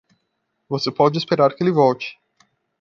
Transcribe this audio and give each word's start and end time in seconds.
Você 0.67 0.91
pode 0.91 1.19
esperar 1.19 1.53
que 1.53 1.61
ele 1.63 1.71
volte. 1.71 2.19